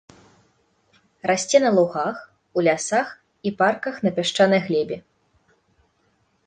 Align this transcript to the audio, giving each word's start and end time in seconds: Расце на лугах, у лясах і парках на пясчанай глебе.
Расце 1.31 1.57
на 1.65 1.71
лугах, 1.75 2.17
у 2.59 2.65
лясах 2.69 3.09
і 3.49 3.55
парках 3.61 3.95
на 4.07 4.11
пясчанай 4.21 4.61
глебе. 4.71 4.97